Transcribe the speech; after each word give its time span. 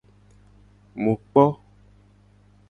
Mu 1.01 1.13
kpo. 1.27 1.45